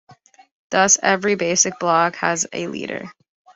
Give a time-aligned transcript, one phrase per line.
[0.71, 3.11] Thus every basic block has a leader.